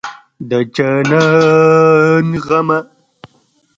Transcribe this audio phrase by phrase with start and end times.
[0.49, 2.79] د جانان غمه